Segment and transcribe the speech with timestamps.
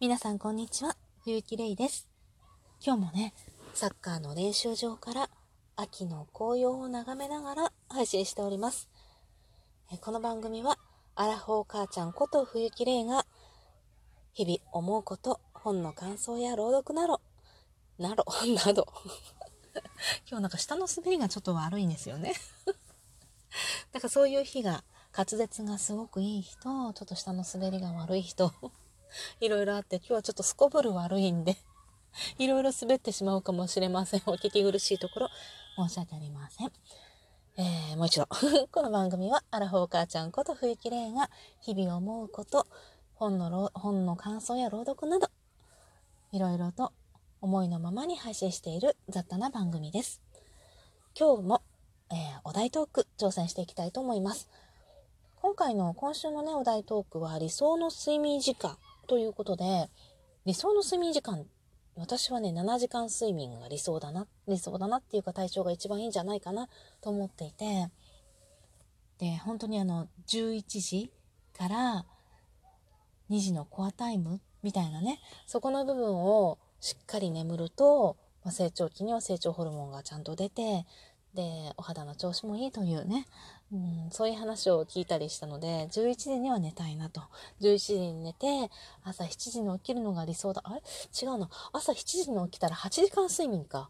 [0.00, 2.08] 皆さんこんにちは、冬木玲です。
[2.82, 3.34] 今日もね、
[3.74, 5.28] サッカーの練習場から
[5.76, 8.88] 秋の紅葉を眺めながら配信しております。
[10.00, 10.78] この番組は、
[11.16, 13.26] アラフォー母ちゃんこと冬木玲が、
[14.32, 17.20] 日々思うこと、本の感想や朗読など、
[17.98, 18.24] など、
[18.64, 18.86] など。
[20.26, 22.32] 今日なんか下の滑りがちょっと悪いんですよね。
[23.92, 24.82] だからそういう日が、
[25.14, 28.54] 滑舌がすごくいい人、ちょっと下の滑りが悪い人、
[29.40, 31.56] いろいろあって、今日はちょっとすこぶる悪いんで、
[32.38, 34.22] いろいろ滑ってしまうかもしれません。
[34.26, 35.28] お聞き苦しいところ、
[35.76, 36.72] 申し訳ありません。
[37.56, 38.26] えー、もう一度。
[38.72, 42.66] この番組は、アラフォー母ちゃんこと冬木玲が、日々思うこと、
[43.14, 45.28] 本の、本の感想や朗読など、
[46.32, 46.92] いろいろと
[47.40, 50.20] 思いのままに配信している雑多な番組です。
[51.18, 51.62] 今日も、
[52.10, 54.48] えー、お題トーク挑戦していきたいと思います。
[55.42, 58.76] 今回の今週のね、お題トークは理想の睡眠時間
[59.10, 59.90] ということで、
[60.44, 61.44] 理想の睡眠時間、
[61.96, 66.68] 私はね、7時間睡眠が理想だな、理想だなっていうか体調が一番いいんじゃないかな
[67.00, 67.90] と思っていて、
[69.18, 71.10] で、本当にあの、11時
[71.58, 72.06] から
[73.30, 80.86] 2時のコアタイムみたいなね、そこの部分をしっかり眠ると、まあ、成長期には成長ホルモンがちゃんと出て、
[81.34, 83.26] で、お肌の調子もいいというね、
[83.72, 87.22] うん、そういう話を聞いたりしたので、11時には寝たいなと。
[87.60, 88.68] 11時に寝て、
[89.04, 90.62] 朝7時に起きるのが理想だ。
[90.64, 90.82] あれ？
[91.22, 91.48] 違うな。
[91.72, 93.88] 朝7時に起きたら8時間睡眠か。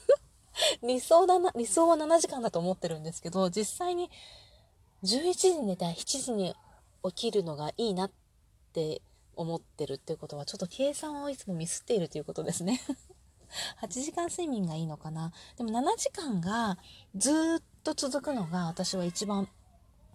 [0.86, 4.10] 理想だな、理想は7時間だと思ってるんですけど、実際に
[5.02, 6.54] 11時に寝て7時に
[7.04, 8.10] 起きるのがいいなっ
[8.74, 9.00] て
[9.34, 12.82] 思ってるっていうことは、ちょっと計算をいつもミスっているということですね。
[13.80, 15.32] 8時間睡眠がいいのかな。
[15.56, 16.78] でも7時間が
[17.16, 19.48] ずっと続くのが私は一番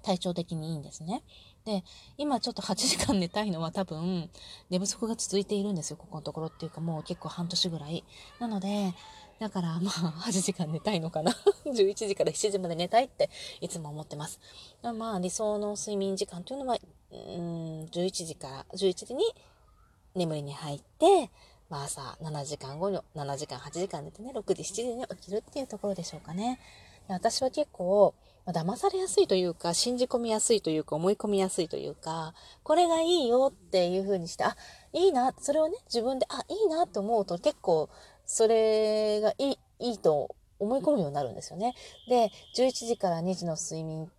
[0.03, 1.23] 体調的にいいんですね。
[1.65, 1.83] で、
[2.17, 4.29] 今ちょっと8時間寝たいのは多分
[4.69, 8.03] 寝不足が続いているんですよ、ここのところっていうかもう結構半年ぐらい。
[8.39, 8.93] なので、
[9.39, 11.31] だからまあ8時間寝たいのかな。
[11.65, 13.29] 11時から7時まで寝たいって
[13.61, 14.39] いつも思ってます。
[14.83, 16.77] まあ理想の睡眠時間というのは、
[17.11, 19.23] うん、11時から11時に
[20.13, 21.31] 眠りに入って、
[21.69, 26.59] まあ朝7時間後に、7時間、8時間寝てね、6時、7時に起きるっていうところでしょうかね。
[27.07, 28.13] 私は結構、
[28.45, 32.33] ま、騙されやすいというか、信じ込みやすいというか、思い込みやすいというか、
[32.63, 34.55] これがいいよっていう風にして、あ、
[34.93, 37.89] いいな、それをね、自分で、あ、いいなって思うと結構、
[38.25, 41.73] それがいい、いいと思い込むようになるんですよね。
[42.07, 44.09] で、11時から2時の睡眠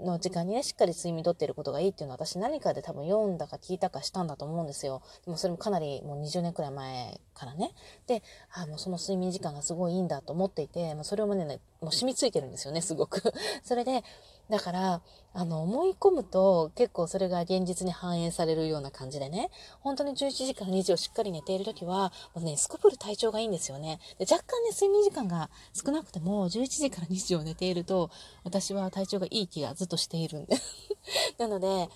[0.00, 5.02] の時間にね、しっかり睡眠とってることがいいっていうのは私何かで多分読んだか聞いたかしたんだと思うんですよ。
[5.24, 7.72] でもそれもかなりもう20年くらい前からね。
[8.06, 13.32] で、あもうその睡眠時間がすごいいいんだと思っていて、もうそれをね、もう染みついてるんですよね、すごく。
[13.62, 14.02] それで、
[14.50, 15.00] だから、
[15.32, 24.00] あの、思い込むと結構それが現実に反映されるような感じでね、本当に11時から2時をしっかり寝ているときは、もうね、すこぶる体調がいいんですよね。
[24.18, 28.10] で若干ね、睡眠時間が少なくても、11時から2時を寝ていると、
[28.42, 30.56] 私は体調がいい気がずっとしているんで。
[31.38, 31.88] なので、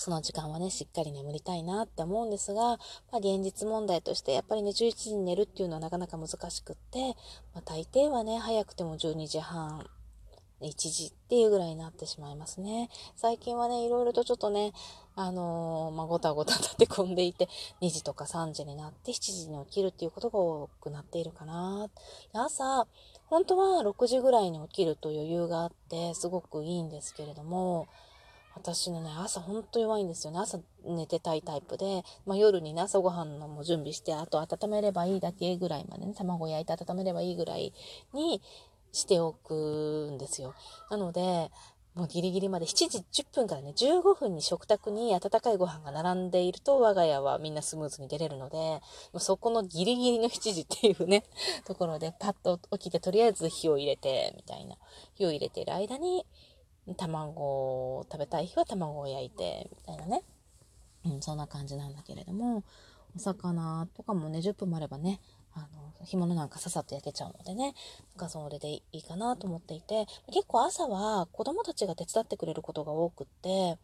[0.00, 2.78] その時間はね、しっかり眠りたいなって思うんですが、ま
[3.14, 7.16] あ、現実問題として、やっぱりね、11時に寝るっていうのはなかなか難しくって、
[7.54, 9.86] まあ、大抵はね、早くても12時半、
[10.62, 12.88] 1時っていうぐらいになってしまいますね。
[13.16, 14.72] 最近はね、いろいろとちょっとね、
[15.16, 17.48] あのー、まあ、ごたごた立て込んでいて、
[17.82, 21.88] 2時とか3時になって7時に起きるっていうことが多くなっているかな。
[22.32, 22.86] 朝、
[23.26, 27.86] 本当は6時ぐらいに起きると余裕があって、すごくいいんですけれども、
[28.54, 30.38] 私のね、朝ほんと弱いんですよね。
[30.38, 37.72] 朝寝てたいタイプで、まあ、夜にね、朝ごはんのも準備して、あと温めればいいだけぐらいまでね、卵焼いて温めればいいぐらい
[38.12, 38.42] に
[38.92, 40.54] しておくんですよ。
[40.90, 41.50] なので、
[41.94, 48.80] もうギリギリまで7時10分からね、15分に食卓に温かいご飯が並んでいると我が家はみんなスムーズに出れるので、も
[49.14, 51.24] うそこのギリギリの7時っていうね、
[51.66, 54.76] ところでパッと起きてとりあえず火を入れて、みたいな。
[55.14, 56.24] 火を入れている間に、
[56.96, 57.32] 卵
[57.98, 60.22] を食べたい日は卵を焼いて、みたいなね。
[61.04, 62.62] うん、そんな感じなんだけれども、
[63.16, 65.20] お魚とかもね、10分もあればね、
[65.54, 67.74] あの、干物なんかささっと焼けちゃうのでね、
[68.16, 73.78] なんかそれでいいかなと思っていて、結構朝は子供たちが手伝ってくれることが多くって、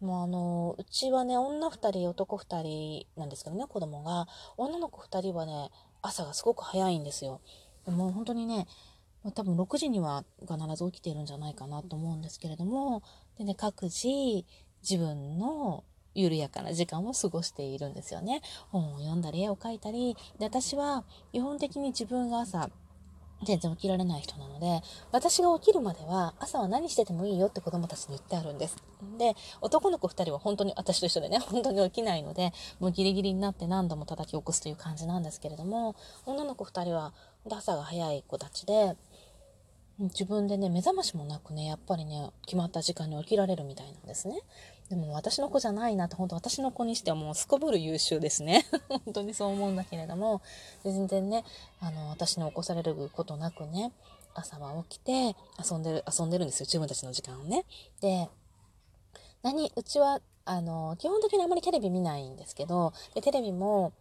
[0.00, 4.28] もうあの、うちはね、女2人、男2人なんですけどね、子供が。
[4.56, 5.70] 女の子2人はね、
[6.02, 7.40] 朝がすごく早いんですよ。
[7.84, 8.66] でも本当にね、
[9.24, 13.02] ま多分6時には必ず起きているんじゃないかなと思うんですけれども、
[13.36, 14.44] でね、各自
[14.82, 15.84] 自分の
[16.14, 18.42] 緩やかな時間を過ごしているんですよね。
[18.70, 20.16] 本を読んだり、絵を描いたり。
[20.38, 22.70] で、私は基本的に自分が朝、
[23.44, 24.82] 全然起きられない人なので、
[25.12, 28.76] 私が起きるまでは朝は何しててもいいよって子供たちに言ってあるんです。
[29.16, 35.94] で、男の子2人は本当に、私と一緒でね、本当に起きないので、もうギリギリになって何度も叩き起こすという感じなんですけれども、
[36.26, 37.12] 女の子2人は
[37.48, 38.96] 朝が早い子たちで、
[39.98, 44.38] 自分でね、目覚ましもなくね、やっぱりね、決まった時間に起きられるみたいなんですね。
[44.90, 48.64] でも私の子じゃないなって、本当私の子にしてはもうすこぶる優秀ですね。
[48.88, 50.40] 本当にそう思うんだけれども、
[50.84, 51.44] 全然ね、
[51.80, 53.92] あの、私に起こされることなくね、
[54.34, 57.66] 朝は起きて遊んでる、遊んでるんですよ、自分たちの時間をね。
[58.00, 58.28] で、
[59.42, 63.92] 何、うちは、あの、基本的にあまりテレビ見ないんですけど、で、テレビも、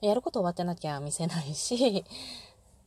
[0.00, 2.04] やること終わってなきゃ見せないし、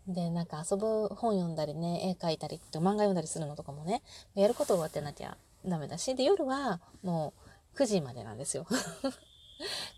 [0.07, 4.03] で、なんか遊ぶ本読んだりね、絵描いたりって漫画読んだりするのとかもね、
[4.35, 7.33] やること終わってなきゃダメだし、で、夜はも
[7.75, 8.65] う9時までなんですよ。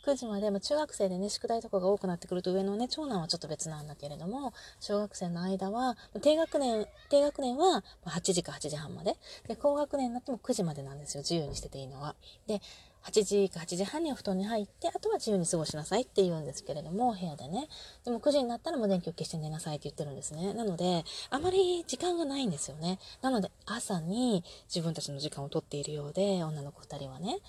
[0.06, 9.18] 9時まで、も中学生でね、宿題とかが多くなってくると上のね、長男はちょっと別なんだけれども、小学生の間は、低学年、低学年は8時か8時半まで。
[9.48, 11.21] で、高学年になっても9時までなんですよ。
[11.21, 12.15] 自由にしてていいのは。
[12.45, 12.62] で、
[13.07, 17.68] 8時か8時半には布団に入って、あとは自由に過ごしなさいって言うんですけれども、部屋でね。
[18.04, 20.54] でも9時になったらもう電気を消して寝なさいって言ってるんですね。
[20.54, 23.00] なので、あまり時間がないんですよね。
[23.21, 27.39] なので、朝に自分たちの時間をとっているようで、女の子2人はね。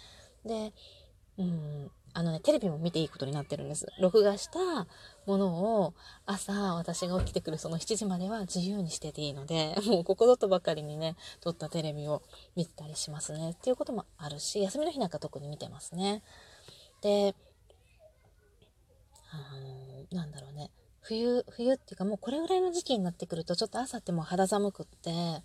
[0.45, 0.73] で、
[1.39, 3.87] うん、あのね、テレビも見ていいことになってるんです。
[4.01, 4.89] 録画した
[5.25, 5.95] ものを
[6.27, 12.25] 朝私が起きてくるその7時までは自由にしてていいので、 もうここぞとばかりにね、撮ったテレビを
[12.57, 13.53] 見たりしますね。
[13.53, 16.25] っていうこともあるし、休みの日なんか特に見てますね。
[17.03, 17.37] で、
[19.31, 19.57] あ
[20.11, 20.73] のなんだろうね。
[21.03, 25.45] 冬、冬っていうかもうこれぐらいの時期になってくるとちょっと朝ってもう肌寒くって、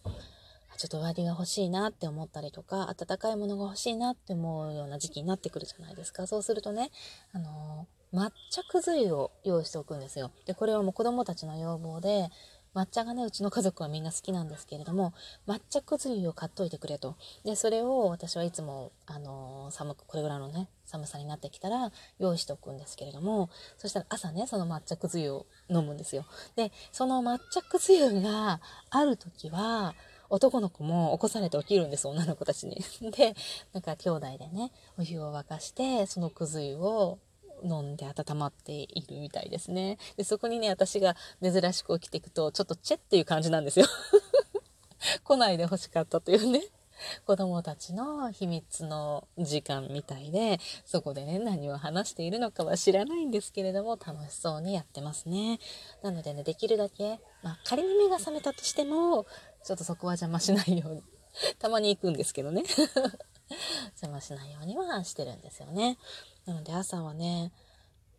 [0.78, 6.28] ちょっと上着が欲しいなって思ったりとか、暖かいものが欲しいなって思うような時期になってくるじゃないですか。
[6.28, 6.92] そうするとね、
[7.34, 10.32] あのー、抹茶くず湯を用意しておくんですよ。
[10.46, 12.30] で、これはもう子供たちの要望で、
[12.76, 15.14] 抹茶がね、うちの家族はみんな好きなんですけれども、
[15.48, 17.16] 抹茶くず湯を買っといてくれと。
[17.46, 26.26] で、それを私はいつも、あのー、寒く、これぐらいのね、寒さになってきたら用意しておくんですけれども、そしたら朝ね、その抹茶くず湯を飲むんですよ。
[26.56, 28.60] で、その抹茶くず湯が
[28.90, 29.94] ある時は、
[30.34, 32.84] 男の子も起こされて起きるんです、女の子たちに。
[33.12, 33.36] で、
[33.72, 37.20] なんか兄弟でね、お湯を沸かして、そのくず湯を
[37.64, 40.00] 飲んで温まっているみたいですね。
[40.18, 43.86] で、そこにね、私が珍しく起きていくと、ちょっとチェっていう感じなんですよ。
[45.24, 46.64] 来ないで欲しかったというね。
[47.26, 55.60] 子供たちの秘密の時間みたいで、そこでね、何を話しているのかは知らないんですけれども、楽しそうにやってますね。
[56.02, 59.26] なのでね、できるだけ、まあ、仮に目が覚めたとしても、
[59.64, 61.04] ちょっとそこは邪魔しないように。
[61.60, 62.64] たまに行くんですけどね。
[64.02, 65.98] 邪魔しないようにはしてるんですよね。
[66.46, 67.52] なので朝はね、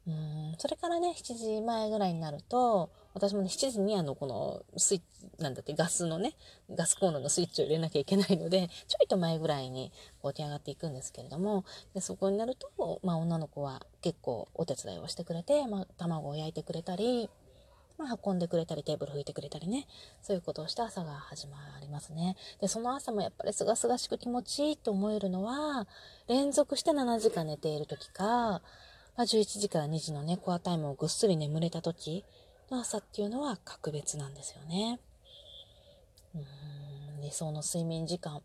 [0.06, 6.34] うん、それからね、7時前ぐらいになると、私もね、7時にあの、このスイッチ、なんだって、ガスのね、
[6.70, 9.92] ガスコンロのスイッチを入れなきゃいけないので、ちょいと前ぐらいに
[10.22, 11.64] 起き上がっていくんですけれども、
[11.94, 17.30] でそこになると、まあ女の子は結構お手伝いをしてくれて、まあ卵を焼いてくれたり、
[17.98, 19.86] まあ、運んでくれたり、テーブル拭いてくれたりね、
[20.22, 22.36] そういうことをして朝が始まりますね。
[22.60, 25.86] で、その朝もやっぱり清々しく気持ちいいと思えるのは、
[26.28, 28.62] 連続して7時間寝ている時か、
[29.16, 32.24] まあ、11時から2時のね、コアタイムをぐっすり眠れた時
[32.70, 34.98] の朝っていうのは格別なんですよね。
[36.34, 38.42] うーん、理想の睡眠時間っ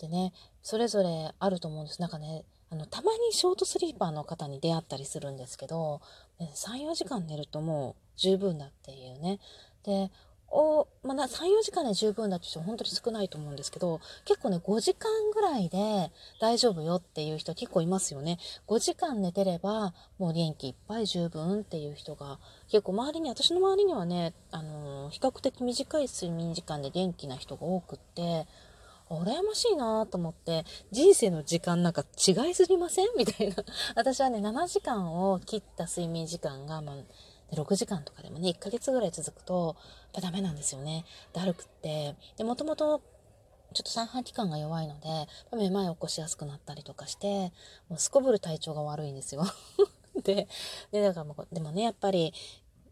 [0.00, 0.32] てね、
[0.62, 2.00] それぞれあると思うんです。
[2.00, 6.00] なんかね、あの、たまにショートスリーパーの方に出会ったりするんですけど、
[6.38, 9.40] 3、4時間寝るともう十分だっていうね。
[9.82, 10.10] で、
[10.52, 16.10] お、まあ、3、4時間で十分だって人は本当に少ないと思うんですけど、結構ね、5時間ぐらいで
[16.40, 18.38] 大丈夫よっていう人結構いますよね。
[18.66, 28.46] 5時間寝てれば、もう元気いっぱい十分っていう人が、結構周りに、私の周りにはね、あのー、比較的短い睡眠時間で元気な人が多くって、
[29.08, 33.08] 羨ましいなと思って、人生の時間なんか違いすぎません？
[33.16, 33.56] みたいな。
[33.96, 36.96] 私はね、7時間を切った睡眠時間が、まあ、
[37.50, 39.76] で、6時間とかでもね、1ヶ月ぐらい続くと、
[40.14, 41.04] やっぱダメなんですよね。
[41.32, 42.14] だるくって。
[42.36, 43.00] で、もともと、
[43.72, 45.08] ちょっと三半規管が弱いので、
[45.56, 47.52] めまいを起こしやすくなったりとかして、
[47.88, 49.44] もうすこぶる体調が悪いんですよ。
[50.24, 50.48] で、
[50.90, 52.32] で、だからもう、でもね、やっぱり、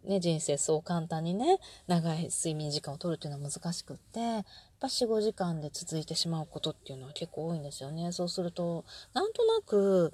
[0.04, 4.44] ね、人生そう簡単にね、長い睡眠時間を取るっていうのは難しくって、やっ
[4.78, 8.12] ぱ4、5時間で続いてしまうことっていうのは結構多いんですよね。
[8.12, 10.12] そうすると、なんとなく、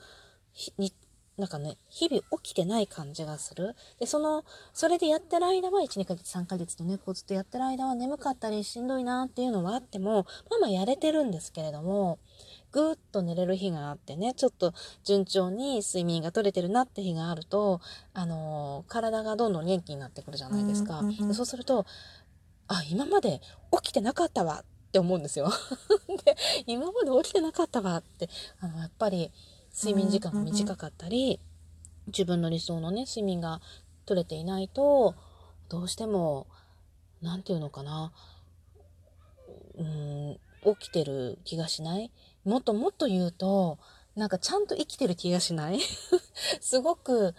[1.36, 3.74] なんかね、日々起きてない感じがする。
[3.98, 12.18] で、その、それでやってる間は、1、2ヶ月、3ヶ月とね、こうずっとやってる間は眠かったりしんどいなっていうのはあっても、まあまあやれてるんですけれども、
[12.70, 17.80] ぐーっと寝れる日があってね、ちょっと順調に睡眠が取れてるなって日があると、
[18.12, 21.02] あのー、体がどんどん元気になってくるじゃないですか。
[21.32, 21.84] そうすると、
[22.68, 23.40] あ、今まで
[23.82, 25.50] 起きてなかったわって思うんですよ。
[26.24, 26.36] で、
[26.66, 28.28] 今まで起きてなかったわって、
[28.60, 29.32] あの、やっぱり
[29.74, 31.40] 睡眠時間が短かったり、
[32.06, 33.60] 自分の理想のね、睡眠が
[34.06, 35.14] 取れていないと、
[35.68, 36.46] どうしても、
[37.20, 38.12] 何て言うのかな、
[39.76, 40.38] うん、
[40.76, 42.12] 起きてる気がしない
[42.44, 43.78] もっともっと言うと、
[44.14, 45.80] なんかちゃんと生きてる気がしない
[46.60, 47.34] すごく、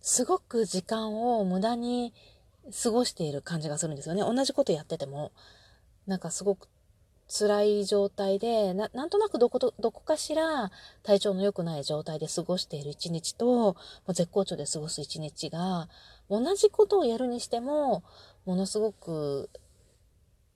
[0.00, 2.12] すごく時間を無駄に
[2.82, 4.20] 過ごしている感じがするんですよね。
[4.20, 5.32] 同じことやってても。
[6.06, 6.68] なんかすごく
[7.28, 10.70] 辛い状態で、ななんとなくどこ、どこかしら
[11.02, 13.76] 体調の良くない状態で過ごしている一日と、も
[14.08, 15.88] う絶好調で過ごす一日が、
[16.30, 18.02] 同じことをやるにしても、
[18.46, 19.50] ものすごく、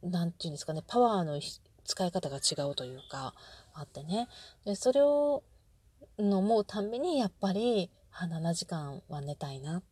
[0.02, 1.40] なんていうんですかね、パワーの
[1.84, 3.34] 使い方が違うというか、
[3.74, 4.28] あってね。
[4.64, 5.42] で、それを、
[6.18, 9.82] 思うたんびに、やっぱり、7時間は寝たいな。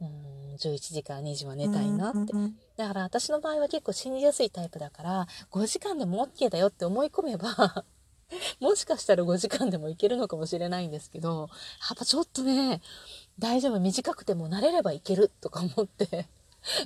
[0.00, 2.32] うん、11時から2時は寝たいなって。
[2.76, 7.84] だから私の場合は結構信じやすいタイプだから、5時間でも OK だよって思い込めば
[8.60, 11.48] もしかしたら5時間でもいけるのかもしれないんですけど、
[11.88, 12.80] やっぱちょっとね、
[13.38, 16.26] 大丈夫、短くても慣れればいけるとか思って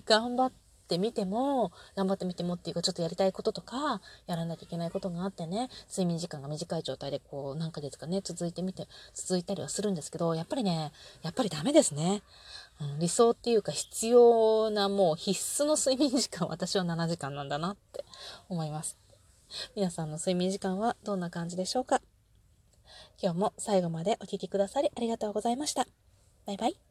[0.07, 0.53] 頑張
[0.89, 10.93] ってみても、頑張ってみてもっていうか、ちょっとやりたいこととか、やらなきゃいけないことがあってね、睡眠時間が短い状態でこう、何ヶ月かね、続いてみて、続いたりはするんですけど、やっぱりね、
[11.23, 12.23] やっぱりダメですね。
[12.81, 18.05] うん、理想っていうか必要なもう必須の睡眠時間、私は7時間なんだなって
[18.49, 18.97] 思います。
[19.77, 22.01] 皆さんの睡眠時間はどんな感じでしょうか？
[23.21, 25.87] 今日も最後までお聴きくださりありがとうございました。
[26.47, 26.88] バイバイ。